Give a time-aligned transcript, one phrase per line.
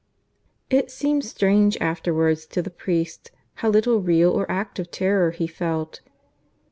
[0.71, 3.29] It seemed strange afterwards to the priest
[3.61, 6.01] how little real or active terror he felt.